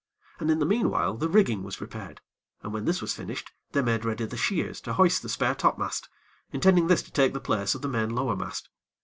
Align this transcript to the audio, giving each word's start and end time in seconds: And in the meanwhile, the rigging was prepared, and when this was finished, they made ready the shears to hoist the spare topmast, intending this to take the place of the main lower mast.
And 0.39 0.49
in 0.49 0.57
the 0.57 0.65
meanwhile, 0.65 1.13
the 1.13 1.29
rigging 1.29 1.61
was 1.61 1.75
prepared, 1.77 2.21
and 2.63 2.73
when 2.73 2.85
this 2.85 3.01
was 3.03 3.13
finished, 3.13 3.51
they 3.73 3.83
made 3.83 4.03
ready 4.03 4.25
the 4.25 4.35
shears 4.35 4.81
to 4.81 4.93
hoist 4.93 5.21
the 5.21 5.29
spare 5.29 5.53
topmast, 5.53 6.09
intending 6.51 6.87
this 6.87 7.03
to 7.03 7.11
take 7.11 7.33
the 7.33 7.39
place 7.39 7.75
of 7.75 7.83
the 7.83 7.87
main 7.87 8.09
lower 8.09 8.35
mast. 8.35 8.69